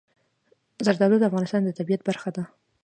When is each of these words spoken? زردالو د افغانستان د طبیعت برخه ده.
زردالو 0.85 1.17
د 1.19 1.23
افغانستان 1.29 1.61
د 1.63 1.69
طبیعت 1.79 2.01
برخه 2.07 2.29
ده. 2.35 2.43